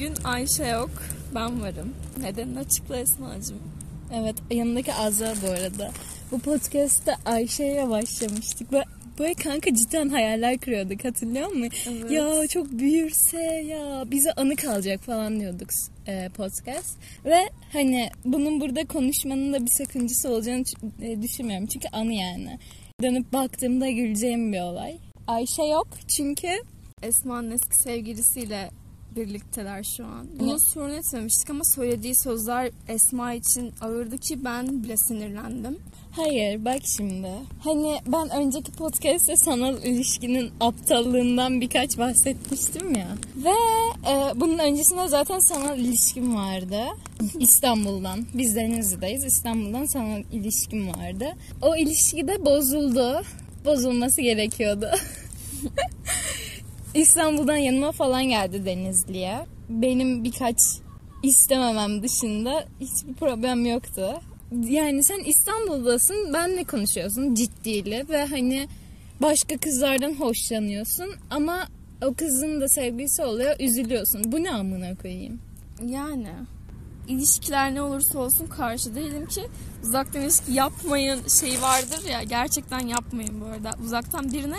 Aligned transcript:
Bugün 0.00 0.24
Ayşe 0.24 0.66
yok. 0.66 0.90
Ben 1.34 1.62
varım. 1.62 1.94
Nedenini 2.20 2.58
açıkla 2.58 2.96
Esma'cığım. 2.96 3.58
Evet 4.14 4.36
yanındaki 4.50 4.94
Azra 4.94 5.34
bu 5.42 5.50
arada. 5.50 5.90
Bu 6.30 6.38
podcast'ta 6.38 7.16
Ayşe'ye 7.24 7.88
başlamıştık. 7.88 8.72
Ve 8.72 8.84
böyle 9.18 9.34
kanka 9.34 9.74
cidden 9.74 10.08
hayaller 10.08 10.58
kuruyorduk 10.58 11.04
hatırlıyor 11.04 11.48
musun? 11.48 11.94
Evet. 12.00 12.10
Ya 12.10 12.46
çok 12.46 12.72
büyürse 12.72 13.42
ya 13.42 14.04
bize 14.10 14.32
anı 14.32 14.56
kalacak 14.56 15.00
falan 15.00 15.40
diyorduk 15.40 15.68
e, 16.06 16.28
podcast. 16.28 16.98
Ve 17.24 17.50
hani 17.72 18.10
bunun 18.24 18.60
burada 18.60 18.86
konuşmanın 18.86 19.52
da 19.52 19.60
bir 19.60 19.72
sakıncası 19.78 20.28
olacağını 20.28 20.64
e, 21.02 21.22
düşünmüyorum. 21.22 21.66
Çünkü 21.66 21.88
anı 21.92 22.12
yani. 22.12 22.58
Dönüp 23.02 23.32
baktığımda 23.32 23.90
güleceğim 23.90 24.52
bir 24.52 24.60
olay. 24.60 24.98
Ayşe 25.26 25.62
yok 25.62 25.88
çünkü 26.08 26.48
Esma'nın 27.02 27.50
eski 27.50 27.76
sevgilisiyle 27.76 28.70
birlikteler 29.16 29.82
şu 29.96 30.04
an. 30.04 30.26
Bunu 30.40 30.60
sorun 30.60 30.94
etmemiştik 30.94 31.50
ama 31.50 31.64
söylediği 31.64 32.14
sözler 32.16 32.70
Esma 32.88 33.34
için 33.34 33.72
ağırdı 33.80 34.18
ki 34.18 34.44
ben 34.44 34.84
bile 34.84 34.96
sinirlendim. 34.96 35.78
Hayır 36.10 36.64
bak 36.64 36.82
şimdi. 36.96 37.30
Hani 37.64 37.98
ben 38.06 38.30
önceki 38.30 38.72
podcast'te 38.72 39.36
sanal 39.36 39.84
ilişkinin 39.84 40.50
aptallığından 40.60 41.60
birkaç 41.60 41.98
bahsetmiştim 41.98 42.94
ya. 42.94 43.08
Ve 43.36 43.50
e, 44.10 44.40
bunun 44.40 44.58
öncesinde 44.58 45.08
zaten 45.08 45.38
sanal 45.38 45.78
ilişkim 45.78 46.36
vardı. 46.36 46.80
İstanbul'dan. 47.38 48.26
Biz 48.34 48.56
Denizli'deyiz. 48.56 49.24
İstanbul'dan 49.24 49.86
sanal 49.86 50.22
ilişkim 50.32 50.88
vardı. 50.88 51.26
O 51.62 51.76
ilişki 51.76 52.28
de 52.28 52.44
bozuldu. 52.46 53.22
Bozulması 53.64 54.22
gerekiyordu. 54.22 54.90
İstanbul'dan 56.94 57.56
yanıma 57.56 57.92
falan 57.92 58.24
geldi 58.24 58.64
Denizli'ye. 58.64 59.46
Benim 59.68 60.24
birkaç 60.24 60.56
istememem 61.22 62.02
dışında 62.02 62.64
hiçbir 62.80 63.14
problem 63.14 63.66
yoktu. 63.66 64.20
Yani 64.68 65.04
sen 65.04 65.20
İstanbul'dasın, 65.24 66.32
benle 66.34 66.64
konuşuyorsun 66.64 67.34
ciddiyle 67.34 68.08
ve 68.08 68.24
hani 68.24 68.68
başka 69.22 69.56
kızlardan 69.58 70.14
hoşlanıyorsun 70.14 71.10
ama 71.30 71.68
o 72.02 72.14
kızın 72.14 72.60
da 72.60 72.68
sevgilisi 72.68 73.22
oluyor, 73.22 73.56
üzülüyorsun. 73.60 74.32
Bu 74.32 74.42
ne 74.42 74.50
amına 74.50 74.94
koyayım? 74.94 75.40
Yani 75.86 76.28
ilişkiler 77.08 77.74
ne 77.74 77.82
olursa 77.82 78.18
olsun 78.18 78.46
karşı 78.46 78.94
değilim 78.94 79.26
ki 79.26 79.42
uzaktan 79.84 80.22
ilişki 80.22 80.52
yapmayın 80.52 81.20
şey 81.40 81.62
vardır 81.62 82.08
ya 82.10 82.22
gerçekten 82.22 82.86
yapmayın 82.86 83.40
bu 83.40 83.44
arada. 83.44 83.70
Uzaktan 83.84 84.32
birine 84.32 84.58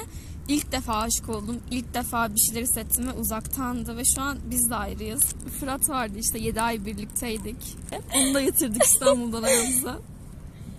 ilk 0.52 0.72
defa 0.72 0.94
aşık 0.94 1.30
oldum. 1.30 1.60
ilk 1.72 1.94
defa 1.94 2.36
bir 2.36 2.40
şeyler 2.40 2.62
hissettim 2.62 3.08
ve 3.08 3.14
uzaktandı 3.14 3.98
ve 3.98 4.06
şu 4.06 4.22
an 4.22 4.38
biz 4.52 4.70
de 4.70 4.76
ayrıyız. 4.76 5.24
Fırat 5.60 5.90
vardı 5.90 6.14
işte 6.18 6.40
7 6.40 6.62
ay 6.62 6.86
birlikteydik. 6.86 7.78
Onu 8.16 8.34
da 8.34 8.42
getirdik 8.42 8.84
İstanbul'dan 8.84 9.44
aramıza. 9.44 10.00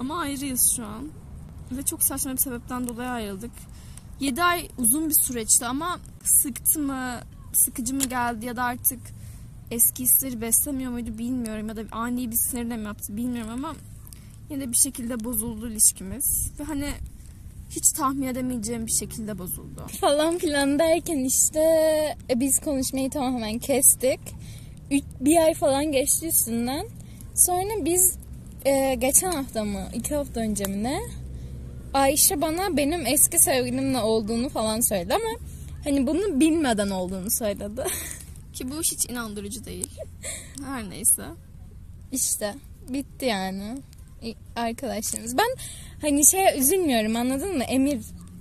Ama 0.00 0.18
ayrıyız 0.18 0.72
şu 0.76 0.84
an. 0.84 1.08
Ve 1.72 1.82
çok 1.82 2.02
saçma 2.02 2.32
bir 2.32 2.38
sebepten 2.38 2.88
dolayı 2.88 3.08
ayrıldık. 3.08 3.50
7 4.20 4.42
ay 4.42 4.68
uzun 4.78 5.08
bir 5.08 5.14
süreçti 5.14 5.66
ama 5.66 5.98
sıktı 6.24 6.80
mı, 6.80 7.20
sıkıcı 7.52 7.94
mı 7.94 8.02
geldi 8.02 8.46
ya 8.46 8.56
da 8.56 8.62
artık 8.62 9.00
eski 9.70 10.02
hisleri 10.02 10.40
beslemiyor 10.40 10.92
muydu 10.92 11.18
bilmiyorum 11.18 11.68
ya 11.68 11.76
da 11.76 11.82
ani 11.92 12.30
bir 12.30 12.36
sinirle 12.36 12.76
mi 12.76 12.84
yaptı 12.84 13.16
bilmiyorum 13.16 13.52
ama 13.52 13.74
yine 14.50 14.60
de 14.60 14.70
bir 14.72 14.76
şekilde 14.84 15.24
bozuldu 15.24 15.68
ilişkimiz. 15.68 16.52
Ve 16.58 16.64
hani 16.64 16.92
hiç 17.76 17.92
tahmin 17.92 18.26
edemeyeceğim 18.26 18.86
bir 18.86 18.92
şekilde 18.92 19.38
bozuldu. 19.38 19.86
Falan 20.00 20.38
filan 20.38 20.78
derken 20.78 21.18
işte 21.18 21.60
e, 22.30 22.40
biz 22.40 22.58
konuşmayı 22.58 23.10
tamamen 23.10 23.58
kestik. 23.58 24.20
Üç, 24.90 25.04
bir 25.20 25.36
ay 25.36 25.54
falan 25.54 25.92
geçti 25.92 26.26
üstünden. 26.26 26.86
Sonra 27.34 27.84
biz 27.84 28.16
e, 28.64 28.94
geçen 28.94 29.32
hafta 29.32 29.64
mı, 29.64 29.88
iki 29.94 30.14
hafta 30.14 30.40
önce 30.40 30.64
mi 30.64 30.82
ne? 30.82 31.00
Ayşe 31.94 32.40
bana 32.40 32.76
benim 32.76 33.06
eski 33.06 33.38
sevgilimle 33.38 33.98
olduğunu 33.98 34.48
falan 34.48 34.88
söyledi 34.88 35.14
ama 35.14 35.46
hani 35.84 36.06
bunu 36.06 36.40
bilmeden 36.40 36.90
olduğunu 36.90 37.30
söyledi. 37.30 37.84
Ki 38.52 38.70
bu 38.70 38.80
hiç 38.80 39.10
inandırıcı 39.10 39.64
değil. 39.64 39.90
Her 40.64 40.90
neyse. 40.90 41.22
İşte 42.12 42.54
bitti 42.88 43.26
yani 43.26 43.76
arkadaşlarımız. 44.56 45.38
Ben 45.38 45.48
hani 46.00 46.30
şeye 46.30 46.56
üzülmüyorum 46.58 47.16
anladın 47.16 47.56
mı? 47.56 47.64
Emir 47.64 47.98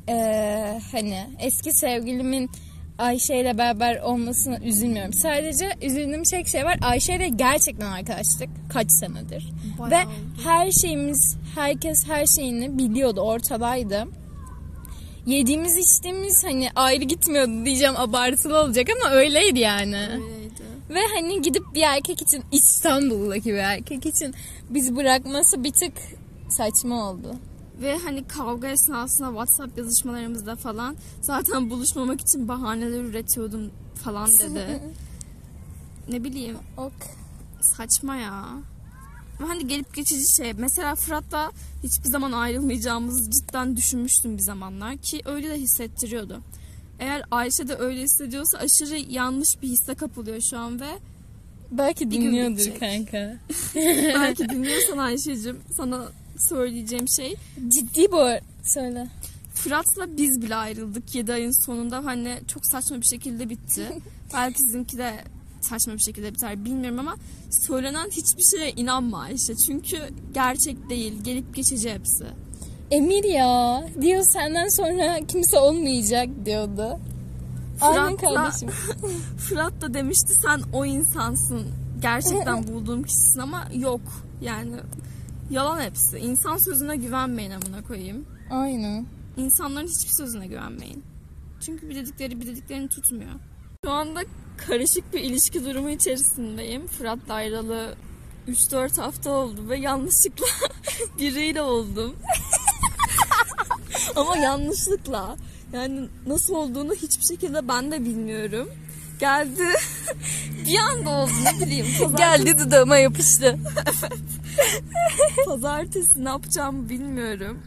eee, 0.07 0.79
hani 0.91 1.27
eski 1.39 1.73
sevgilimin 1.73 2.49
Ayşe 2.97 3.35
ile 3.37 3.57
beraber 3.57 3.97
olmasına 4.01 4.59
üzülmüyorum. 4.59 5.13
Sadece 5.13 5.69
üzüldüğüm 5.81 6.23
tek 6.23 6.47
şey 6.47 6.65
var. 6.65 6.77
Ayşe 6.81 7.15
ile 7.15 7.29
gerçekten 7.29 7.91
arkadaşlık 7.91 8.49
kaç 8.73 8.87
senedir. 8.91 9.49
Bayağı 9.79 9.91
Ve 9.91 10.05
oldu. 10.07 10.13
her 10.43 10.71
şeyimiz, 10.71 11.37
herkes 11.55 12.07
her 12.07 12.25
şeyini 12.35 12.77
biliyordu, 12.77 13.21
ortadaydı. 13.21 14.07
Yediğimiz 15.25 15.77
içtiğimiz 15.77 16.43
hani 16.43 16.69
ayrı 16.75 17.03
gitmiyordu 17.03 17.65
diyeceğim 17.65 17.93
abartılı 17.97 18.59
olacak 18.61 18.87
ama 19.01 19.11
öyleydi 19.15 19.59
yani. 19.59 19.97
Öyleydi. 19.97 20.40
Ve 20.91 20.99
hani 21.15 21.41
gidip 21.41 21.63
bir 21.73 21.81
erkek 21.81 22.21
için 22.21 22.43
İstanbul'daki 22.51 23.45
bir 23.45 23.57
erkek 23.57 24.05
için 24.05 24.33
biz 24.69 24.95
bırakması 24.95 25.63
bir 25.63 25.71
tık 25.71 25.93
saçma 26.49 27.09
oldu. 27.09 27.35
Ve 27.81 27.97
hani 27.97 28.27
kavga 28.27 28.67
esnasında 28.67 29.27
WhatsApp 29.27 29.77
yazışmalarımızda 29.77 30.55
falan 30.55 30.95
zaten 31.21 31.69
buluşmamak 31.69 32.21
için 32.21 32.47
bahaneler 32.47 33.03
üretiyordum 33.03 33.71
falan 34.03 34.29
dedi. 34.29 34.81
ne 36.09 36.23
bileyim 36.23 36.57
Ok. 36.77 36.93
saçma 37.61 38.15
ya. 38.15 38.45
Hani 39.47 39.67
gelip 39.67 39.95
geçici 39.95 40.35
şey. 40.37 40.53
Mesela 40.53 40.95
Fırat'la 40.95 41.51
hiçbir 41.83 42.09
zaman 42.09 42.31
ayrılmayacağımızı 42.31 43.31
cidden 43.31 43.77
düşünmüştüm 43.77 44.37
bir 44.37 44.41
zamanlar. 44.41 44.97
Ki 44.97 45.21
öyle 45.25 45.49
de 45.49 45.57
hissettiriyordu. 45.57 46.41
Eğer 47.01 47.23
Ayşe 47.31 47.67
de 47.67 47.75
öyle 47.75 48.01
hissediyorsa 48.01 48.57
aşırı 48.57 48.97
yanlış 48.97 49.61
bir 49.61 49.67
hisse 49.67 49.93
kapılıyor 49.93 50.41
şu 50.41 50.57
an 50.57 50.81
ve 50.81 50.89
Belki 51.71 52.11
dinliyordur 52.11 52.79
kanka. 52.79 53.37
belki 54.15 54.49
dinliyorsan 54.49 54.97
Ayşe'cim 54.97 55.59
sana 55.77 56.11
söyleyeceğim 56.49 57.05
şey 57.17 57.35
Ciddi 57.67 58.11
bu. 58.11 58.27
Söyle. 58.63 59.07
Fırat'la 59.53 60.17
biz 60.17 60.41
bile 60.41 60.55
ayrıldık 60.55 61.15
7 61.15 61.33
ayın 61.33 61.65
sonunda. 61.65 62.05
Hani 62.05 62.39
çok 62.47 62.65
saçma 62.65 63.01
bir 63.01 63.05
şekilde 63.05 63.49
bitti. 63.49 63.87
Belki 64.33 64.57
sizinki 64.63 64.97
de 64.97 65.13
saçma 65.61 65.93
bir 65.93 65.99
şekilde 65.99 66.33
biter 66.33 66.65
bilmiyorum 66.65 66.99
ama 66.99 67.15
söylenen 67.67 68.09
hiçbir 68.09 68.57
şeye 68.57 68.71
inanma 68.71 69.21
Ayşe. 69.21 69.55
Çünkü 69.67 69.97
gerçek 70.33 70.89
değil. 70.89 71.13
Gelip 71.23 71.55
geçici 71.55 71.93
hepsi. 71.93 72.25
Emir 72.91 73.23
ya. 73.23 73.83
Diyor 74.01 74.23
senden 74.23 74.67
sonra 74.69 75.19
kimse 75.27 75.59
olmayacak 75.59 76.29
diyordu. 76.45 76.99
Aynen 77.81 78.15
Fırat'la- 78.17 78.35
kardeşim. 78.35 78.69
Fırat 79.37 79.81
da 79.81 79.93
demişti 79.93 80.33
sen 80.41 80.61
o 80.73 80.85
insansın. 80.85 81.67
Gerçekten 82.01 82.67
bulduğum 82.67 83.03
kişisin 83.03 83.39
ama 83.39 83.67
yok. 83.73 84.01
Yani 84.41 84.75
yalan 85.49 85.79
hepsi. 85.81 86.17
İnsan 86.17 86.57
sözüne 86.57 86.95
güvenmeyin 86.95 87.51
amına 87.51 87.83
koyayım. 87.87 88.25
Aynen. 88.51 89.05
İnsanların 89.37 89.87
hiçbir 89.87 90.11
sözüne 90.13 90.47
güvenmeyin. 90.47 91.03
Çünkü 91.65 91.89
bir 91.89 91.95
dedikleri 91.95 92.41
bir 92.41 92.47
dediklerini 92.47 92.89
tutmuyor. 92.89 93.31
Şu 93.85 93.91
anda 93.91 94.19
karışık 94.57 95.13
bir 95.13 95.19
ilişki 95.19 95.65
durumu 95.65 95.89
içerisindeyim. 95.89 96.87
Fırat'la 96.87 97.33
ayrılalı 97.33 97.95
3-4 98.47 99.01
hafta 99.01 99.31
oldu 99.31 99.69
ve 99.69 99.77
yanlışlıkla 99.77 100.45
biriyle 101.19 101.61
oldum. 101.61 102.15
Ama 104.15 104.37
yanlışlıkla. 104.37 105.35
Yani 105.73 106.07
nasıl 106.27 106.55
olduğunu 106.55 106.93
hiçbir 106.93 107.25
şekilde 107.25 107.67
ben 107.67 107.91
de 107.91 108.05
bilmiyorum. 108.05 108.69
Geldi. 109.19 109.63
bir 110.67 110.77
anda 110.77 111.09
oldu 111.09 111.31
ne 111.43 111.65
bileyim. 111.65 111.85
Pazartesi, 111.99 112.17
Geldi 112.17 112.59
dudağıma 112.59 112.97
yapıştı. 112.97 113.59
pazartesi 115.45 116.25
ne 116.25 116.29
yapacağımı 116.29 116.89
bilmiyorum. 116.89 117.59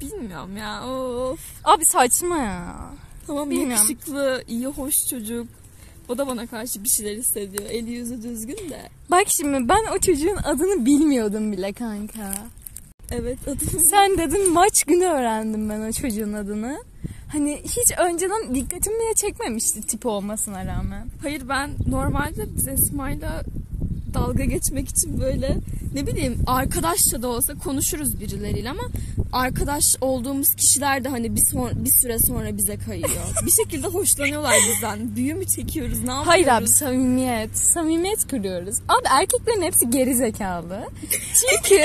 Bilmiyorum 0.00 0.56
ya. 0.56 0.86
Of. 0.88 1.40
Abi 1.64 1.84
saçma 1.84 2.36
ya. 2.38 2.76
Tamam 3.26 3.50
Bilmiyorum. 3.50 3.72
yakışıklı, 3.72 4.44
iyi, 4.48 4.66
hoş 4.66 5.06
çocuk. 5.10 5.46
O 6.08 6.18
da 6.18 6.26
bana 6.26 6.46
karşı 6.46 6.84
bir 6.84 6.88
şeyler 6.88 7.16
hissediyor. 7.16 7.64
Eli 7.70 7.90
yüzü 7.90 8.22
düzgün 8.22 8.70
de. 8.70 8.88
Bak 9.10 9.24
şimdi 9.28 9.68
ben 9.68 9.84
o 9.96 9.98
çocuğun 9.98 10.36
adını 10.36 10.86
bilmiyordum 10.86 11.52
bile 11.52 11.72
kanka. 11.72 12.34
Evet 13.10 13.38
adını 13.48 13.80
Sen 13.80 14.18
dedin 14.18 14.52
maç 14.52 14.84
günü 14.84 15.04
öğrendim 15.04 15.68
ben 15.68 15.80
o 15.80 15.92
çocuğun 15.92 16.32
adını. 16.32 16.84
Hani 17.28 17.62
hiç 17.64 17.98
önceden 17.98 18.54
dikkatimi 18.54 18.96
bile 18.96 19.14
çekmemişti 19.14 19.80
tipi 19.80 20.08
olmasına 20.08 20.66
rağmen. 20.66 21.08
Hayır 21.22 21.48
ben 21.48 21.70
normalde 21.86 22.56
biz 22.56 22.68
dalga 24.14 24.44
geçmek 24.44 24.88
için 24.88 25.20
böyle 25.20 25.58
ne 25.94 26.06
bileyim 26.06 26.38
arkadaşça 26.46 27.22
da 27.22 27.28
olsa 27.28 27.54
konuşuruz 27.54 28.20
birileriyle 28.20 28.70
ama 28.70 28.82
arkadaş 29.32 29.84
olduğumuz 30.00 30.54
kişiler 30.54 31.04
de 31.04 31.08
hani 31.08 31.36
bir, 31.36 31.42
son, 31.52 31.84
bir 31.84 31.90
süre 32.02 32.18
sonra 32.18 32.56
bize 32.56 32.76
kayıyor. 32.76 33.10
bir 33.46 33.50
şekilde 33.50 33.86
hoşlanıyorlar 33.86 34.54
bizden. 34.68 35.16
Büyü 35.16 35.34
mü 35.34 35.46
çekiyoruz 35.46 35.98
ne 35.98 36.12
yapıyoruz? 36.12 36.26
Hayır 36.26 36.46
abi 36.46 36.68
samimiyet. 36.68 37.58
Samimiyet 37.58 38.30
kuruyoruz. 38.30 38.78
Abi 38.88 39.06
erkeklerin 39.10 39.62
hepsi 39.62 39.90
geri 39.90 40.14
zekalı. 40.14 40.82
Çünkü 41.40 41.80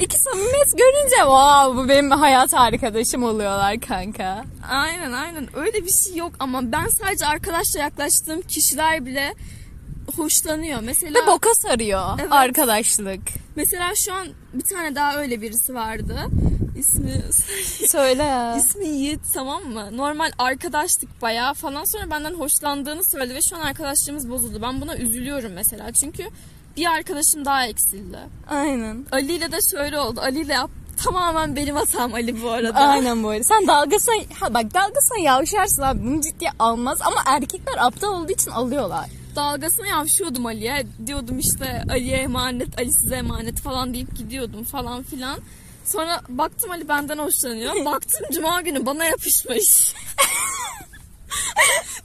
iki 0.00 0.18
samimiyet 0.18 0.70
görünce 0.78 1.16
wow 1.16 1.76
bu 1.76 1.88
benim 1.88 2.10
hayat 2.10 2.54
arkadaşım 2.54 3.22
oluyorlar 3.22 3.80
kanka. 3.80 4.44
Aynen 4.70 5.12
aynen 5.12 5.56
öyle 5.56 5.84
bir 5.84 5.92
şey 5.92 6.16
yok 6.16 6.32
ama 6.38 6.72
ben 6.72 6.88
sadece 6.88 7.26
arkadaşla 7.26 7.80
yaklaştığım 7.80 8.42
kişiler 8.42 9.06
bile 9.06 9.34
hoşlanıyor. 10.18 10.80
Mesela 10.82 11.22
Ve 11.22 11.26
boka 11.26 11.50
sarıyor 11.54 12.18
Evet. 12.20 12.32
arkadaşlık. 12.32 13.20
mesela 13.56 13.94
şu 13.94 14.14
an 14.14 14.28
bir 14.54 14.64
tane 14.64 14.94
daha 14.94 15.16
öyle 15.16 15.40
birisi 15.42 15.74
vardı. 15.74 16.16
İsmi 16.76 17.22
Söyle 17.88 18.22
ya. 18.22 18.56
İsmi 18.58 18.88
Yiğit 18.88 19.20
tamam 19.34 19.64
mı? 19.64 19.96
Normal 19.96 20.30
arkadaştık 20.38 21.22
bayağı 21.22 21.54
falan. 21.54 21.84
Sonra 21.84 22.10
benden 22.10 22.34
hoşlandığını 22.34 23.04
söyledi 23.04 23.34
ve 23.34 23.40
şu 23.42 23.56
an 23.56 23.60
arkadaşlığımız 23.60 24.30
bozuldu. 24.30 24.62
Ben 24.62 24.80
buna 24.80 24.96
üzülüyorum 24.96 25.52
mesela. 25.52 25.92
Çünkü 25.92 26.24
bir 26.76 26.86
arkadaşım 26.86 27.44
daha 27.44 27.66
eksildi. 27.66 28.18
Aynen. 28.48 29.06
Ali 29.12 29.32
ile 29.32 29.52
de 29.52 29.58
şöyle 29.70 30.00
oldu. 30.00 30.20
Ali 30.20 30.40
ile 30.40 30.52
yap 30.52 30.70
tamamen 31.04 31.56
benim 31.56 31.76
hatam 31.76 32.14
Ali 32.14 32.42
bu 32.42 32.50
arada. 32.50 32.78
Aynen 32.78 33.24
arada. 33.24 33.44
Sen 33.44 33.66
dalgasına, 33.66 34.14
ha 34.40 34.54
bak 34.54 34.74
dalgasına 34.74 35.18
yavşarsın 35.18 35.82
abi. 35.82 36.02
Bunu 36.06 36.20
ciddiye 36.20 36.50
almaz 36.58 36.98
ama 37.02 37.22
erkekler 37.26 37.74
aptal 37.78 38.08
olduğu 38.08 38.32
için 38.32 38.50
alıyorlar. 38.50 39.06
Dalgasına 39.36 39.86
yavşıyordum 39.86 40.46
Ali'ye. 40.46 40.86
Diyordum 41.06 41.38
işte 41.38 41.82
Ali'ye 41.90 42.16
emanet, 42.16 42.78
Ali 42.78 42.92
size 43.02 43.14
emanet 43.16 43.60
falan 43.60 43.94
deyip 43.94 44.16
gidiyordum 44.16 44.64
falan 44.64 45.02
filan. 45.02 45.38
Sonra 45.84 46.20
baktım 46.28 46.70
Ali 46.70 46.88
benden 46.88 47.18
hoşlanıyor. 47.18 47.74
Baktım 47.84 48.26
cuma 48.32 48.60
günü 48.60 48.86
bana 48.86 49.04
yapışmış. 49.04 49.94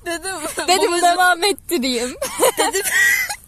Dedim. 0.06 0.36
Dedim 0.68 0.92
babacığım- 0.92 1.02
devam 1.02 1.44
ettireyim. 1.44 2.16
dedim. 2.58 2.82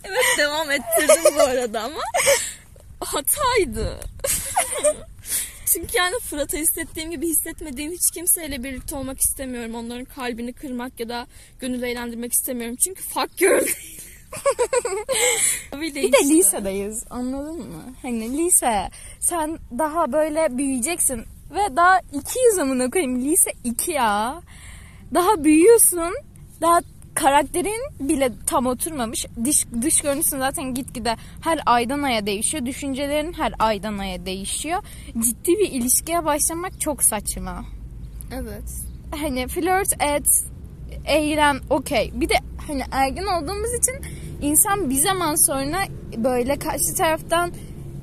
evet 0.04 0.26
devam 0.38 0.72
ettirdim 0.72 1.36
bu 1.38 1.42
arada 1.42 1.82
ama 1.82 2.02
hataydı. 3.00 4.00
Çünkü 5.74 5.98
yani 5.98 6.16
Fırat'a 6.22 6.58
hissettiğim 6.58 7.12
gibi 7.12 7.28
hissetmediğim 7.28 7.92
hiç 7.92 8.12
kimseyle 8.14 8.64
birlikte 8.64 8.96
olmak 8.96 9.20
istemiyorum. 9.20 9.76
Onların 9.76 10.06
kalbini 10.06 10.54
kırmak 10.54 11.00
ya 11.00 11.10
da 11.10 11.28
gönül 11.60 11.84
eğlendirmek 11.84 12.34
istemiyorum. 12.34 12.76
Çünkü 12.76 13.04
fuck 13.04 13.38
girl 13.38 13.66
Bir 15.82 15.96
de 15.96 16.02
işte. 16.02 16.30
lisedeyiz 16.30 17.04
anladın 17.10 17.60
mı? 17.60 17.84
Hani 18.02 18.38
lise 18.38 18.90
sen 19.20 19.60
daha 19.78 20.12
böyle 20.14 20.58
büyüyeceksin 20.58 21.24
ve 21.52 21.76
daha 21.76 22.00
200 22.00 22.26
zamana 22.56 22.90
koyayım 22.90 23.26
lise 23.26 23.52
2 23.64 23.92
ya. 23.92 24.42
Daha 25.14 25.44
büyüyorsun 25.44 26.14
daha 26.62 26.80
karakterin 27.18 28.10
bile 28.10 28.32
tam 28.48 28.66
oturmamış. 28.66 29.26
Dış, 29.46 29.66
dış 29.82 30.02
görünüşün 30.02 30.40
zaten 30.40 30.74
gitgide 30.74 31.16
her 31.42 31.60
aydan 31.66 32.04
aya 32.04 32.26
değişiyor. 32.26 32.66
Düşüncelerin 32.66 33.34
her 33.34 33.54
aydan 33.60 33.98
aya 33.98 34.26
değişiyor. 34.26 34.84
Ciddi 35.20 35.52
bir 35.52 35.72
ilişkiye 35.72 36.26
başlamak 36.26 36.82
çok 36.82 37.04
saçma. 37.04 37.66
Evet. 38.34 38.70
hani 39.20 39.48
flört 39.48 39.94
et, 40.02 40.28
eğlen 41.06 41.60
okey. 41.70 42.12
Bir 42.14 42.30
de 42.30 42.36
hani 42.68 42.84
ergen 42.92 43.26
olduğumuz 43.26 43.74
için 43.74 43.96
insan 44.42 44.90
bir 44.90 44.96
zaman 44.96 45.36
sonra 45.48 45.78
böyle 46.18 46.60
karşı 46.60 46.96
taraftan 46.98 47.52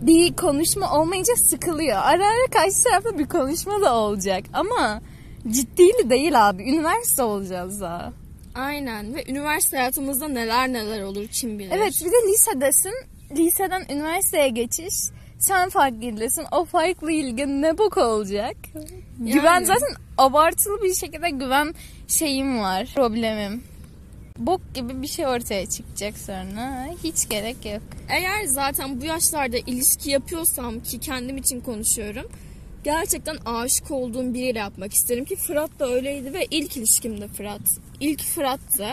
bir 0.01 0.37
konuşma 0.37 0.99
olmayınca 0.99 1.33
sıkılıyor. 1.51 1.97
Ara 1.97 2.27
ara 2.27 2.47
karşı 2.53 2.83
tarafta 2.85 3.19
bir 3.19 3.29
konuşma 3.29 3.81
da 3.81 3.95
olacak 3.95 4.45
ama 4.53 5.01
ciddili 5.49 6.11
değil 6.11 6.49
abi. 6.49 6.63
Üniversite 6.63 7.23
olacağız 7.23 7.81
daha. 7.81 8.24
Aynen 8.55 9.15
ve 9.15 9.25
üniversite 9.29 9.77
hayatımızda 9.77 10.29
neler 10.29 10.73
neler 10.73 11.03
olur 11.03 11.27
kim 11.27 11.59
bilir. 11.59 11.71
Evet 11.75 11.93
bir 12.05 12.11
de 12.13 12.33
lisedesin. 12.33 12.95
Liseden 13.37 13.85
üniversiteye 13.91 14.49
geçiş. 14.49 14.95
Sen 15.39 15.71
farklıydasın. 15.71 16.45
O 16.53 16.65
farklı 16.65 17.13
ilgi 17.13 17.63
ne 17.63 17.79
bok 17.79 17.97
olacak? 17.97 18.57
Güven 19.19 19.65
zaten 19.65 19.89
abartılı 20.19 20.83
bir 20.83 20.95
şekilde 20.95 21.31
güven 21.31 21.75
şeyim 22.09 22.59
var. 22.59 22.89
Problemim. 22.95 23.63
Bok 24.39 24.61
gibi 24.75 25.03
bir 25.03 25.07
şey 25.07 25.27
ortaya 25.27 25.67
çıkacak 25.67 26.19
sonra. 26.19 26.87
Hiç 27.05 27.29
gerek 27.29 27.57
yok. 27.67 27.83
Eğer 28.09 28.45
zaten 28.45 29.01
bu 29.01 29.05
yaşlarda 29.05 29.57
ilişki 29.57 30.11
yapıyorsam 30.11 30.81
ki 30.81 31.01
kendim 31.01 31.37
için 31.37 31.61
konuşuyorum. 31.61 32.27
Gerçekten 32.85 33.37
aşık 33.45 33.91
olduğum 33.91 34.35
biriyle 34.35 34.59
yapmak 34.59 34.93
isterim 34.95 35.25
ki 35.25 35.37
Fırat 35.37 35.79
da 35.79 35.89
öyleydi 35.89 36.33
ve 36.35 36.47
ilk 36.51 36.77
ilişkimde 36.77 37.29
Fırat. 37.29 37.61
İlk 38.01 38.23
Fırat'tı. 38.23 38.87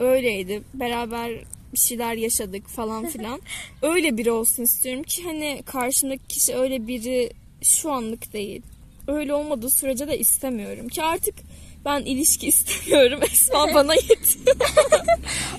Öyleydi. 0.00 0.62
Beraber 0.74 1.30
bir 1.72 1.78
şeyler 1.78 2.14
yaşadık 2.14 2.68
falan 2.68 3.06
filan. 3.08 3.40
öyle 3.82 4.16
biri 4.16 4.30
olsun 4.30 4.62
istiyorum 4.62 5.02
ki 5.02 5.22
hani 5.24 5.62
karşımdaki 5.66 6.26
kişi 6.28 6.54
öyle 6.54 6.86
biri 6.86 7.30
şu 7.62 7.92
anlık 7.92 8.32
değil. 8.32 8.62
Öyle 9.08 9.34
olmadığı 9.34 9.70
sürece 9.70 10.08
de 10.08 10.18
istemiyorum 10.18 10.88
ki 10.88 11.02
artık 11.02 11.34
ben 11.84 12.00
ilişki 12.00 12.46
istemiyorum. 12.48 13.20
Esma 13.32 13.66
bana 13.74 13.94
yetiyor. 13.94 14.56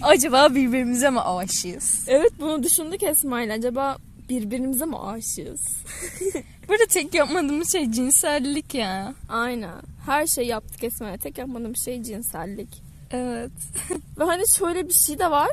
Acaba 0.01 0.56
birbirimize 0.56 1.10
mi 1.10 1.19
aşığız? 1.19 2.04
Evet 2.07 2.31
bunu 2.39 2.63
düşündük 2.63 3.04
Esma 3.04 3.42
ile. 3.42 3.54
Acaba 3.54 3.98
birbirimize 4.30 4.86
mi 4.86 4.98
aşığız? 4.98 5.62
Burada 6.70 6.86
tek 6.90 7.14
yapmadığımız 7.14 7.72
şey 7.72 7.92
cinsellik 7.92 8.74
ya. 8.76 9.14
Aynen. 9.30 9.82
Her 10.06 10.28
şey 10.28 10.48
yaptık 10.48 10.84
Esma'ya. 10.84 11.18
Tek 11.18 11.38
yapmadığım 11.38 11.76
şey 11.76 12.04
cinsellik. 12.04 12.82
Evet. 13.12 13.52
Ve 14.20 14.24
hani 14.24 14.44
şöyle 14.58 14.88
bir 14.88 14.94
şey 14.94 15.20
de 15.20 15.32
var. 15.32 15.52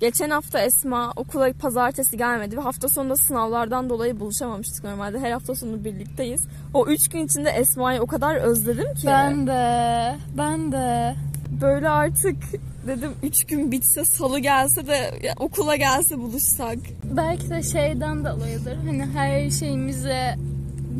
Geçen 0.00 0.30
hafta 0.30 0.60
Esma 0.60 1.12
okula 1.16 1.52
pazartesi 1.52 2.16
gelmedi 2.16 2.56
ve 2.56 2.60
hafta 2.60 2.88
sonunda 2.88 3.16
sınavlardan 3.16 3.90
dolayı 3.90 4.20
buluşamamıştık 4.20 4.84
normalde. 4.84 5.18
Her 5.18 5.30
hafta 5.30 5.54
sonu 5.54 5.84
birlikteyiz. 5.84 6.46
O 6.74 6.86
üç 6.86 7.08
gün 7.08 7.26
içinde 7.26 7.50
Esma'yı 7.50 8.00
o 8.00 8.06
kadar 8.06 8.36
özledim 8.36 8.94
ki. 8.94 9.06
Ben 9.06 9.46
de. 9.46 10.16
Ben 10.36 10.72
de. 10.72 11.14
Böyle 11.60 11.88
artık 11.88 12.36
dedim 12.86 13.14
üç 13.22 13.44
gün 13.44 13.72
bitse 13.72 14.04
salı 14.04 14.38
gelse 14.38 14.86
de 14.86 15.18
ya, 15.22 15.34
okula 15.36 15.76
gelse 15.76 16.18
buluşsak. 16.18 16.78
Belki 17.04 17.50
de 17.50 17.62
şeyden 17.62 18.24
dolayıdır. 18.24 18.76
Hani 18.76 19.06
her 19.06 19.50
şeyimize 19.50 20.36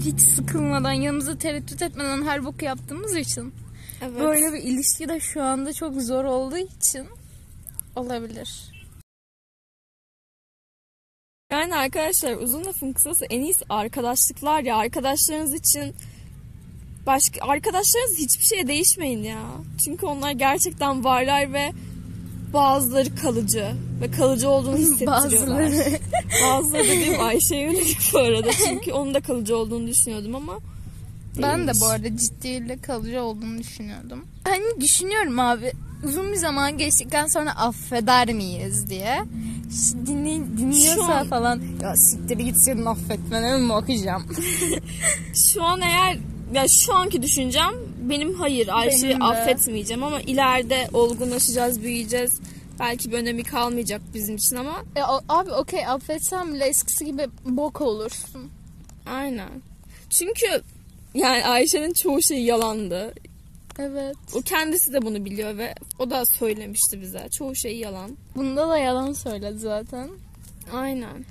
hiç 0.05 0.21
sıkılmadan, 0.21 0.93
yanımıza 0.93 1.38
tereddüt 1.38 1.83
etmeden 1.83 2.23
her 2.23 2.44
boku 2.44 2.65
yaptığımız 2.65 3.17
için. 3.17 3.55
Evet. 4.03 4.21
Böyle 4.21 4.53
bir 4.53 4.62
ilişki 4.62 5.09
de 5.09 5.21
şu 5.21 5.43
anda 5.43 5.73
çok 5.73 6.02
zor 6.02 6.25
olduğu 6.25 6.59
için 6.59 7.07
olabilir. 7.97 8.76
Yani 11.52 11.76
arkadaşlar 11.76 12.37
uzun 12.37 12.64
lafın 12.64 12.93
kısası 12.93 13.25
en 13.31 13.40
iyisi 13.40 13.64
arkadaşlıklar 13.69 14.62
ya. 14.62 14.76
Arkadaşlarınız 14.76 15.55
için 15.55 15.95
başka 17.07 17.47
arkadaşlarınız 17.47 18.19
hiçbir 18.19 18.45
şeye 18.45 18.67
değişmeyin 18.67 19.23
ya. 19.23 19.39
Çünkü 19.85 20.07
onlar 20.07 20.31
gerçekten 20.31 21.05
varlar 21.05 21.53
ve 21.53 21.73
bazıları 22.53 23.15
kalıcı 23.15 23.67
ve 24.01 24.11
kalıcı 24.11 24.49
olduğunu 24.49 24.77
hissettiriyorlar. 24.79 25.63
Bazıları. 25.63 25.99
Bazıları 26.45 26.85
dediğim 26.89 27.21
Ayşe 27.21 27.57
yönelik 27.57 27.99
bu 28.15 28.19
arada. 28.19 28.51
Çünkü 28.53 28.93
onun 28.93 29.15
da 29.15 29.21
kalıcı 29.21 29.57
olduğunu 29.57 29.87
düşünüyordum 29.87 30.35
ama 30.35 30.59
Ben 31.43 31.55
de 31.55 31.67
değilmiş. 31.67 31.81
bu 31.81 31.87
arada 31.87 32.17
ciddiyle 32.17 32.81
kalıcı 32.81 33.23
olduğunu 33.23 33.59
düşünüyordum. 33.59 34.25
Hani 34.45 34.81
düşünüyorum 34.81 35.39
abi 35.41 35.73
uzun 36.05 36.33
bir 36.33 36.37
zaman 36.37 36.79
geçtikten 36.79 37.27
sonra 37.27 37.51
affeder 37.57 38.33
miyiz 38.35 38.91
diye. 38.91 39.19
Dinley, 40.07 40.37
dinliyorsa 40.59 41.15
an- 41.15 41.27
falan 41.29 41.63
ya 41.83 41.97
siktir 41.97 42.39
git 42.39 42.57
senin 42.65 42.85
affetmene 42.87 43.57
mi 43.59 43.69
bakacağım? 43.69 44.23
Şu 45.53 45.63
an 45.63 45.81
eğer 45.81 46.19
ya 46.53 46.65
şu 46.85 46.95
anki 46.95 47.23
düşüncem 47.23 47.73
benim 48.00 48.35
hayır 48.35 48.69
Ayşe'yi 48.73 49.03
Benim 49.11 49.21
de. 49.21 49.25
affetmeyeceğim 49.25 50.03
ama 50.05 50.21
ileride 50.21 50.88
olgunlaşacağız, 50.93 51.83
büyüyeceğiz. 51.83 52.41
Belki 52.81 53.12
bir 53.12 53.17
önemi 53.19 53.43
kalmayacak 53.45 54.00
bizim 54.15 54.37
için 54.37 54.57
ama 54.57 54.83
E, 54.97 55.03
o- 55.03 55.21
abi 55.29 55.53
okey 55.53 55.87
affetsem 55.87 56.55
bile 56.55 56.65
eskisi 56.65 57.05
gibi 57.05 57.26
bok 57.45 57.81
olursun. 57.81 58.50
aynen. 59.07 59.50
Çünkü 60.11 60.62
yani 61.15 61.45
Ayşe'nin 61.45 61.93
çoğu 61.93 62.23
şey 62.23 62.43
yalandı. 62.43 63.15
Evet. 63.79 64.17
O 64.35 64.41
kendisi 64.41 64.93
de 64.93 65.03
bunu 65.03 65.25
biliyor 65.25 65.57
ve 65.59 65.75
o 65.99 66.11
da 66.11 66.25
söylemişti 66.25 67.00
bize. 67.00 67.29
Çoğu 67.38 67.57
şey 67.57 67.79
yalan. 67.79 68.11
Bunda 68.37 68.69
da 68.69 68.79
yalan 68.79 69.12
söyledi 69.12 69.59
zaten. 69.59 70.09
Aynen. 70.73 71.25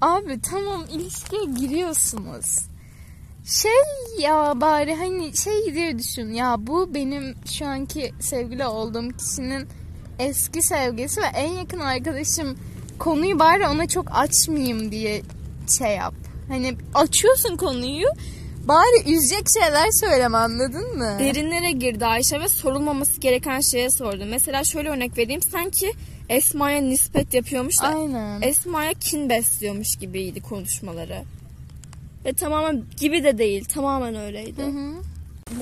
Abi 0.00 0.40
tamam 0.50 0.84
ilişkiye 0.92 1.44
giriyorsunuz. 1.60 2.46
Şey 3.44 3.70
ya 4.18 4.60
bari 4.60 4.94
hani 4.94 5.36
şey 5.36 5.74
diye 5.74 5.98
düşün 5.98 6.32
ya 6.32 6.56
bu 6.58 6.94
benim 6.94 7.34
şu 7.58 7.66
anki 7.66 8.12
sevgili 8.20 8.66
olduğum 8.66 9.08
kişinin 9.08 9.68
eski 10.18 10.62
sevgilisi 10.62 11.20
ve 11.20 11.26
en 11.26 11.52
yakın 11.52 11.80
arkadaşım 11.80 12.58
konuyu 12.98 13.38
bari 13.38 13.66
ona 13.66 13.88
çok 13.88 14.06
açmayayım 14.10 14.92
diye 14.92 15.22
şey 15.78 15.96
yap. 15.96 16.14
Hani 16.48 16.76
açıyorsun 16.94 17.56
konuyu 17.56 18.08
bari 18.68 19.14
üzecek 19.14 19.46
şeyler 19.60 19.90
söyleme 19.90 20.38
anladın 20.38 20.98
mı? 20.98 21.16
Derinlere 21.18 21.70
girdi 21.70 22.06
Ayşe 22.06 22.40
ve 22.40 22.48
sorulmaması 22.48 23.20
gereken 23.20 23.60
şeye 23.60 23.90
sordu. 23.90 24.24
Mesela 24.28 24.64
şöyle 24.64 24.88
örnek 24.88 25.18
vereyim. 25.18 25.42
Sanki 25.42 25.92
Esma'ya 26.28 26.80
nispet 26.80 27.34
yapıyormuş 27.34 27.82
da 27.82 27.86
Aynen. 27.86 28.42
Esma'ya 28.42 28.92
kin 28.92 29.30
besliyormuş 29.30 29.96
gibiydi 29.96 30.42
konuşmaları. 30.42 31.22
Ve 32.24 32.32
tamamen 32.32 32.82
gibi 33.00 33.24
de 33.24 33.38
değil. 33.38 33.64
Tamamen 33.64 34.14
öyleydi. 34.14 34.62
Hı 34.62 34.66
hı. 34.66 34.94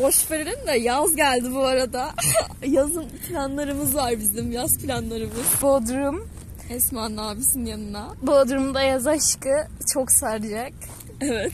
Boş 0.02 0.30
verelim 0.30 0.66
de 0.66 0.72
yaz 0.78 1.16
geldi 1.16 1.48
bu 1.54 1.64
arada. 1.64 2.10
Yazın 2.66 3.04
planlarımız 3.28 3.94
var 3.94 4.10
bizim. 4.18 4.52
Yaz 4.52 4.78
planlarımız. 4.78 5.36
Bodrum. 5.62 6.28
Esma'nın 6.70 7.16
abisinin 7.16 7.66
yanına. 7.66 8.08
Bodrum'da 8.22 8.82
yaz 8.82 9.06
aşkı 9.06 9.66
çok 9.92 10.10
saracak. 10.12 10.72
Evet. 11.20 11.52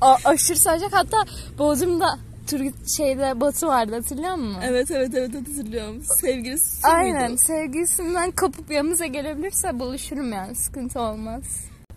A- 0.00 0.16
aşırı 0.24 0.58
saracak. 0.58 0.92
Hatta 0.92 1.16
Bodrum'da 1.58 2.18
Turgut 2.50 2.90
şeyde 2.96 3.40
Batı 3.40 3.66
vardı 3.66 3.94
hatırlıyor 3.94 4.34
musun? 4.34 4.60
Evet 4.64 4.90
evet 4.90 5.10
evet 5.14 5.30
hatırlıyorum. 5.34 6.02
Sevgilisi 6.20 6.86
Aynen. 6.86 7.28
muydu? 7.30 7.40
Sevgilisinden 7.46 8.30
kapıp 8.30 8.70
yanımıza 8.70 9.06
gelebilirse 9.06 9.78
buluşurum 9.78 10.32
yani. 10.32 10.54
Sıkıntı 10.54 11.00
olmaz. 11.00 11.42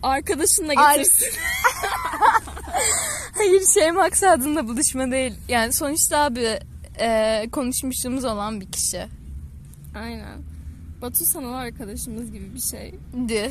Arkadaşınla 0.02 0.72
Ar- 0.76 0.96
getirsin. 0.98 1.26
Hayır 3.34 3.62
şey 3.74 3.90
maksadında 3.92 4.68
buluşma 4.68 5.10
değil. 5.10 5.34
Yani 5.48 5.72
sonuçta 5.72 6.18
abi 6.18 6.58
e, 7.00 7.48
konuşmuşluğumuz 7.52 8.24
olan 8.24 8.60
bir 8.60 8.66
kişi. 8.72 9.06
Aynen. 9.94 10.38
Batu 11.02 11.24
sanal 11.26 11.52
arkadaşımız 11.54 12.32
gibi 12.32 12.54
bir 12.54 12.60
şey. 12.60 12.94
Di. 13.28 13.50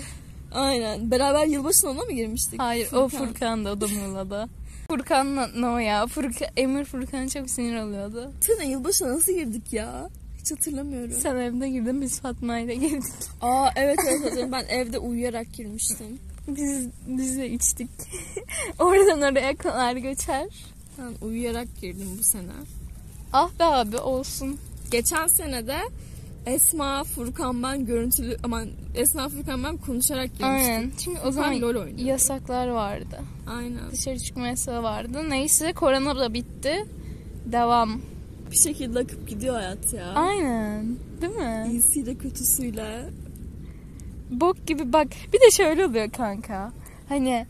Aynen. 0.53 1.11
Beraber 1.11 1.45
yılbaşına 1.47 1.89
ona 1.89 2.01
mı 2.01 2.11
girmiştik? 2.11 2.59
Hayır 2.61 2.91
o 2.93 3.07
Furkan 3.07 3.65
da 3.65 3.71
o 3.71 3.81
da 3.81 3.87
Muğla'da. 3.87 4.49
Furkan'la 4.87 5.49
no 5.55 5.77
ya. 5.77 6.07
Furkan, 6.07 6.47
Emir 6.57 6.85
Furkan 6.85 7.27
çok 7.27 7.49
sinir 7.49 7.77
oluyordu. 7.77 8.31
Tına 8.41 8.63
yılbaşına 8.63 9.13
nasıl 9.13 9.33
girdik 9.33 9.73
ya? 9.73 10.09
Hiç 10.41 10.51
hatırlamıyorum. 10.51 11.11
Sen 11.11 11.35
evde 11.35 11.69
girdin 11.69 12.01
biz 12.01 12.19
Fatma'yla 12.21 12.73
girdik. 12.73 13.03
Aa 13.41 13.69
evet 13.75 13.99
evet 14.07 14.23
hatırlıyorum. 14.23 14.51
Ben 14.51 14.65
evde 14.69 14.97
uyuyarak 14.99 15.53
girmiştim. 15.53 16.19
Biz, 16.47 16.87
biz 17.07 17.37
de 17.37 17.49
içtik. 17.49 17.89
Oradan 18.79 19.21
oraya 19.21 19.57
konar 19.57 19.95
göçer. 19.95 20.45
Ben 20.97 21.27
uyuyarak 21.27 21.67
girdim 21.81 22.07
bu 22.19 22.23
sene. 22.23 22.51
Ah 23.33 23.49
be 23.59 23.63
abi 23.63 23.97
olsun. 23.97 24.57
Geçen 24.91 25.27
sene 25.27 25.67
de 25.67 25.77
Esma, 26.45 27.03
Furkan 27.03 27.63
ben 27.63 27.85
görüntülü 27.85 28.37
aman 28.43 28.67
Esma 28.95 29.29
Furkan 29.29 29.63
ben 29.63 29.77
konuşarak 29.77 30.25
girmiştim. 30.25 30.45
Aynen. 30.49 30.91
Çünkü 31.03 31.19
o 31.21 31.31
zaman 31.31 31.61
LOL 31.61 31.87
yasaklar 31.97 32.67
vardı. 32.67 33.19
Aynen. 33.47 33.91
Dışarı 33.91 34.19
çıkma 34.19 34.47
yasağı 34.47 34.83
vardı. 34.83 35.29
Neyse 35.29 35.73
korona 35.73 36.19
da 36.19 36.33
bitti. 36.33 36.85
Devam. 37.45 38.01
Bir 38.51 38.57
şekilde 38.57 38.99
akıp 38.99 39.27
gidiyor 39.29 39.55
hayat 39.55 39.93
ya. 39.93 40.05
Aynen. 40.13 40.95
Değil 41.21 41.35
mi? 41.35 41.67
İyisiyle 41.71 42.15
kötüsüyle. 42.15 43.09
Bok 44.29 44.67
gibi 44.67 44.93
bak. 44.93 45.07
Bir 45.33 45.39
de 45.39 45.51
şöyle 45.51 45.85
oluyor 45.85 46.09
kanka. 46.11 46.71
Hani 47.09 47.45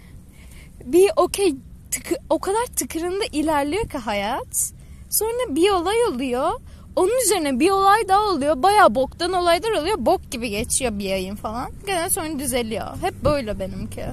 bir 0.86 1.10
okey 1.16 1.56
tıkı- 1.92 2.18
o 2.30 2.40
kadar 2.40 2.66
tıkırında 2.66 3.24
ilerliyor 3.32 3.90
ki 3.90 3.98
hayat. 3.98 4.72
Sonra 5.10 5.56
bir 5.56 5.70
olay 5.70 6.04
oluyor. 6.04 6.52
Onun 6.96 7.22
üzerine 7.26 7.60
bir 7.60 7.70
olay 7.70 8.08
daha 8.08 8.22
oluyor. 8.30 8.64
Baya 8.64 8.96
boktan 8.96 9.34
olaylar 9.34 9.72
oluyor. 9.72 9.96
Bok 10.00 10.32
gibi 10.32 10.50
geçiyor 10.50 11.00
bir 11.00 11.12
ayın 11.12 11.36
falan. 11.36 11.72
Gene 11.86 12.10
sonra 12.10 12.40
düzeliyor. 12.40 12.98
Hep 13.02 13.24
böyle 13.24 13.60
benimki. 13.60 14.04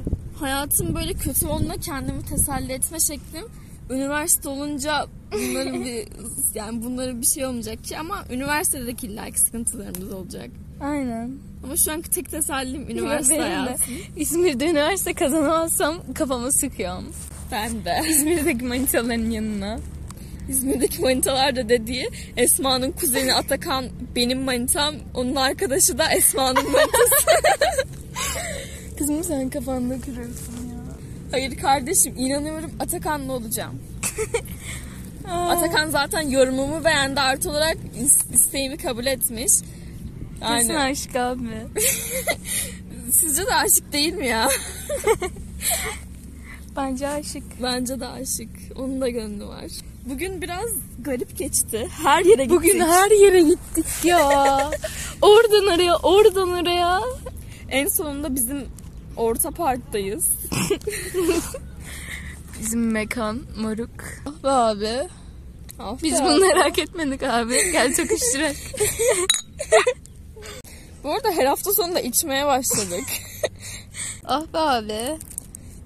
Hayatım 0.40 0.94
böyle 0.94 1.12
kötü 1.14 1.47
olduğunda 1.47 1.76
kendimi 1.76 2.23
teselli 2.25 2.73
etme 2.73 3.00
şeklim 3.00 3.44
üniversite 3.90 4.49
olunca 4.49 5.06
bunların 5.33 5.75
bir 5.85 6.09
yani 6.54 6.85
bunların 6.85 7.21
bir 7.23 7.26
şey 7.26 7.47
olmayacak 7.47 7.85
ki 7.85 7.99
ama 7.99 8.25
üniversitedeki 8.30 9.06
illaki 9.06 9.40
sıkıntılarımız 9.40 10.12
olacak. 10.12 10.50
Aynen. 10.83 11.30
Ama 11.64 11.76
şu 11.76 11.92
anki 11.92 12.11
tek 12.11 12.30
tesellim 12.30 12.90
üniversite 12.90 13.35
Benim 13.38 13.44
de. 13.47 13.54
hayatı. 13.54 13.83
İzmir'de 14.16 14.66
üniversite 14.66 15.14
kazanamazsam 15.14 16.12
kafamı 16.14 16.52
sıkıyorum. 16.52 17.12
Ben 17.52 17.85
de. 17.85 18.02
İzmir'deki 18.09 18.64
manitaların 18.64 19.30
yanına. 19.30 19.78
İzmir'deki 20.49 21.02
manitalar 21.02 21.56
da 21.56 21.68
dediği 21.68 22.09
Esma'nın 22.37 22.92
kuzeni 22.92 23.35
Atakan 23.35 23.85
benim 24.16 24.42
manitam. 24.42 24.94
Onun 25.14 25.35
arkadaşı 25.37 25.99
da 25.99 26.12
Esma'nın 26.12 26.73
manitası. 26.73 27.26
Kızım 28.99 29.25
sen 29.25 29.50
kafanda 29.50 30.00
kırıyorsun 30.00 30.52
ya. 30.52 30.80
Hayır 31.30 31.56
kardeşim 31.56 32.14
inanıyorum 32.16 32.71
Atakan'la 32.80 33.33
olacağım. 33.33 33.80
Atakan 35.30 35.90
zaten 35.90 36.21
yorumumu 36.28 36.85
beğendi 36.85 37.21
artı 37.21 37.50
olarak 37.50 37.76
is- 38.00 38.35
isteğimi 38.35 38.76
kabul 38.76 39.06
etmiş. 39.06 39.52
Kesin 40.41 40.75
aşk 40.75 41.17
abi. 41.17 41.49
sizce 43.12 43.47
de 43.47 43.55
aşık 43.55 43.93
değil 43.93 44.12
mi 44.14 44.26
ya? 44.26 44.49
Bence 46.76 47.09
aşık. 47.09 47.62
Bence 47.62 48.00
de 48.00 48.07
aşık. 48.07 48.50
Onun 48.76 49.00
da 49.00 49.09
gönlü 49.09 49.47
var. 49.47 49.71
Bugün 50.07 50.43
biraz 50.43 50.71
garip 51.00 51.38
geçti. 51.38 51.88
Her 52.03 52.25
yere 52.25 52.45
gittik. 52.45 52.50
Bugün 52.50 52.81
her 52.81 53.11
yere 53.11 53.43
gittik 53.43 53.87
ya. 54.05 54.71
oradan 55.23 55.67
oraya, 55.75 55.97
oradan 55.97 56.49
oraya. 56.49 57.00
En 57.69 57.88
sonunda 57.88 58.35
bizim 58.35 58.67
orta 59.17 59.50
parktayız. 59.50 60.31
Bizim 62.61 62.91
mekan 62.91 63.43
moruk. 63.61 63.91
Ah 64.26 64.43
be 64.45 64.49
abi. 64.49 65.09
Ah 65.79 65.97
Biz 66.03 66.21
bunu 66.23 66.38
merak 66.38 66.79
etmedik 66.79 67.23
abi. 67.23 67.73
Gel 67.73 67.95
tokuşturak. 67.97 68.57
Bu 71.04 71.12
arada 71.12 71.30
her 71.30 71.46
hafta 71.46 71.73
sonu 71.73 71.94
da 71.94 72.00
içmeye 72.00 72.46
başladık. 72.46 73.04
ah 74.25 74.42
be 74.54 74.58
abi. 74.58 75.18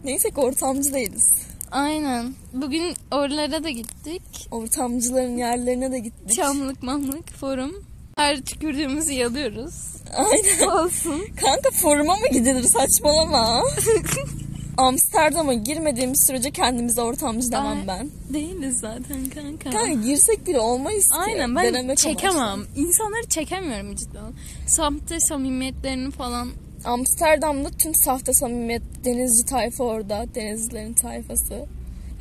Neyse 0.04 0.30
ki 0.30 0.40
ortamcı 0.40 0.94
değiliz. 0.94 1.32
Aynen. 1.70 2.34
Bugün 2.52 2.94
oralara 3.10 3.64
da 3.64 3.70
gittik. 3.70 4.22
Ortamcıların 4.50 5.37
yerlerine 5.37 5.92
de 5.92 5.98
gittik. 5.98 6.37
Çamlık 6.37 6.82
mamlık 6.82 7.32
forum. 7.32 7.84
Her 8.16 8.40
tükürdüğümüzü 8.40 9.12
yalıyoruz. 9.12 9.75
Aynen. 10.16 10.68
Olsun. 10.68 11.25
Kanka 11.40 11.70
foruma 11.70 12.16
mı 12.16 12.28
gidilir 12.32 12.62
saçmalama. 12.62 13.62
Amsterdam'a 14.78 15.54
girmediğimiz 15.54 16.25
sürece 16.26 16.50
kendimize 16.50 17.00
ortamcı 17.02 17.52
demem 17.52 17.78
ben. 17.88 18.11
Değiliz 18.32 18.78
zaten 18.80 19.26
kanka. 19.35 19.70
Kanka 19.70 19.92
girsek 19.92 20.47
bile 20.47 20.61
olmayız 20.61 21.08
ki. 21.08 21.14
Aynen 21.14 21.56
ben 21.56 21.64
Denemek 21.64 21.99
çekemem. 21.99 22.38
amaçlı. 22.42 22.80
İnsanları 22.80 23.28
çekemiyorum 23.28 23.97
cidden. 23.97 24.32
Sahte 24.66 25.20
samimiyetlerini 25.20 26.11
falan. 26.11 26.49
Amsterdam'da 26.85 27.70
tüm 27.70 27.94
sahte 27.94 28.32
samimiyet 28.32 28.82
denizci 29.04 29.44
tayfa 29.47 29.85
orada. 29.85 30.26
Denizlilerin 30.35 30.94
tayfası. 30.94 31.66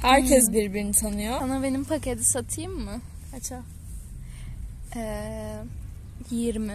Herkes 0.02 0.52
birbirini 0.52 0.92
tanıyor. 0.92 1.40
Sana 1.40 1.64
benim 1.64 1.84
paketi 1.84 2.24
satayım 2.24 2.84
mı? 2.84 3.02
Kaça? 3.32 3.62
Ee, 4.96 5.54
20. 6.32 6.72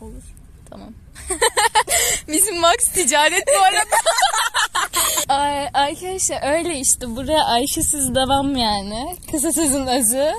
Olur. 0.00 0.22
Tamam. 0.70 0.92
Bizim 2.28 2.60
Max 2.60 2.76
ticaret 2.94 3.44
bu 3.46 3.62
arada. 3.62 3.96
Ay, 5.42 5.68
arkadaşlar 5.74 6.58
öyle 6.58 6.78
işte. 6.78 7.16
Buraya 7.16 7.44
Ayşe'siz 7.44 8.14
devam 8.14 8.56
yani. 8.56 9.16
Kısa 9.30 9.52
sözün 9.52 9.86
özü. 9.86 10.32